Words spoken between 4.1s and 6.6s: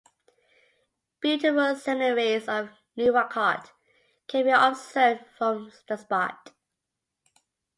can be observed from the spot.